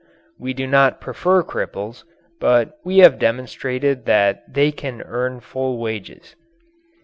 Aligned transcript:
We 0.39 0.55
do 0.55 0.65
not 0.65 0.99
prefer 0.99 1.43
cripples 1.43 2.05
but 2.39 2.73
we 2.83 2.97
have 3.05 3.19
demonstrated 3.19 4.05
that 4.07 4.41
they 4.51 4.71
can 4.71 5.03
earn 5.03 5.41
full 5.41 5.77
wages. 5.77 6.35